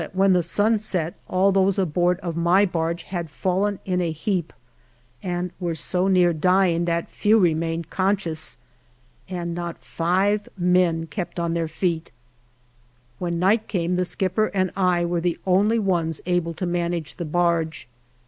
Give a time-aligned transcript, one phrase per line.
[0.01, 3.03] 52 ALVAR NUNEZ CABEZA DE VACA the sun set all those aboard of my barge
[3.03, 4.51] had fallen in a heap
[5.21, 8.57] and were so near dying that few remained conscious,
[9.29, 12.09] and not five men kept on their feet.
[13.19, 17.25] When night came the skipper and I were the only ones able to manage the
[17.25, 17.87] barge.